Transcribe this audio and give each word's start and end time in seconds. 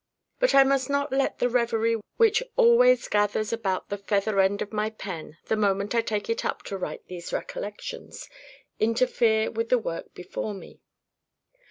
But 0.39 0.55
I 0.55 0.63
must 0.63 0.89
not 0.89 1.11
let 1.11 1.37
the 1.37 1.47
reverie 1.47 1.97
which 2.17 2.41
always 2.55 3.07
gathers 3.07 3.53
about 3.53 3.89
the 3.89 3.99
feather 3.99 4.39
end 4.39 4.63
of 4.63 4.73
my 4.73 4.89
pen 4.89 5.37
the 5.45 5.55
moment 5.55 5.93
I 5.93 6.01
take 6.01 6.27
it 6.27 6.43
up 6.43 6.63
to 6.63 6.77
write 6.79 7.05
these 7.05 7.31
recollections, 7.31 8.27
interfere 8.79 9.51
with 9.51 9.69
the 9.69 9.77
work 9.77 10.11
before 10.15 10.55
me. 10.55 10.81